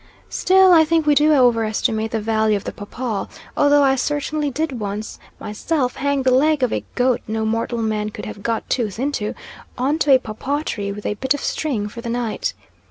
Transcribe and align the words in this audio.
Still 0.31 0.71
I 0.73 0.83
think 0.83 1.05
we 1.05 1.13
do 1.13 1.31
over 1.35 1.63
estimate 1.63 2.09
the 2.09 2.19
value 2.19 2.57
of 2.57 2.63
the 2.63 2.71
papaw, 2.71 3.27
although 3.55 3.83
I 3.83 3.93
certainly 3.93 4.49
did 4.49 4.79
once 4.79 5.19
myself 5.39 5.97
hang 5.97 6.23
the 6.23 6.33
leg 6.33 6.63
of 6.63 6.73
a 6.73 6.83
goat 6.95 7.21
no 7.27 7.45
mortal 7.45 7.83
man 7.83 8.09
could 8.09 8.25
have 8.25 8.41
got 8.41 8.67
tooth 8.67 8.97
into, 8.97 9.35
on 9.77 9.99
to 9.99 10.11
a 10.11 10.17
papaw 10.17 10.63
tree 10.63 10.91
with 10.91 11.05
a 11.05 11.13
bit 11.13 11.35
of 11.35 11.39
string 11.41 11.87
for 11.87 12.01
the 12.01 12.09
night. 12.09 12.55